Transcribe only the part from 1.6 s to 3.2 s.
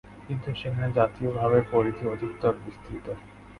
পরিধি অধিকতর বিস্তৃত।